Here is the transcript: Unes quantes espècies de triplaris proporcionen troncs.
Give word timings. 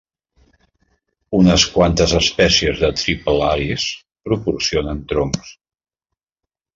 Unes 1.39 1.65
quantes 1.75 2.15
espècies 2.19 2.81
de 2.83 2.89
triplaris 3.01 3.85
proporcionen 4.31 5.05
troncs. 5.13 5.53